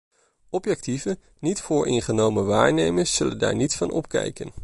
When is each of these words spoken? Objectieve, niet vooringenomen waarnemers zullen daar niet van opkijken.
Objectieve, 0.49 1.17
niet 1.39 1.61
vooringenomen 1.61 2.45
waarnemers 2.45 3.15
zullen 3.15 3.39
daar 3.39 3.55
niet 3.55 3.75
van 3.75 3.91
opkijken. 3.91 4.53